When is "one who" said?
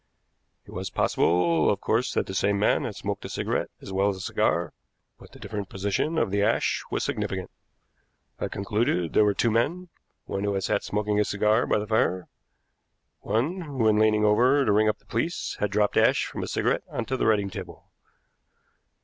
10.25-10.55, 13.19-13.87